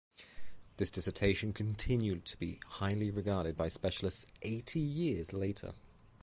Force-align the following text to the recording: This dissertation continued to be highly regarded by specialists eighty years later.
This 0.77 0.89
dissertation 0.89 1.53
continued 1.53 2.25
to 2.25 2.37
be 2.37 2.59
highly 2.65 3.11
regarded 3.11 3.55
by 3.55 3.67
specialists 3.67 4.25
eighty 4.41 4.79
years 4.79 5.31
later. 5.31 5.73